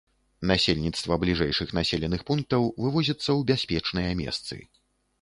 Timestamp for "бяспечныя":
3.53-4.11